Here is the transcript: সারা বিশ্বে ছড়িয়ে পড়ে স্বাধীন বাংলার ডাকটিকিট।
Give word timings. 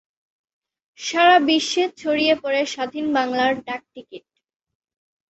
সারা 0.99 1.35
বিশ্বে 1.47 1.83
ছড়িয়ে 1.97 2.33
পড়ে 2.43 2.61
স্বাধীন 2.73 3.05
বাংলার 3.17 3.53
ডাকটিকিট। 3.67 4.25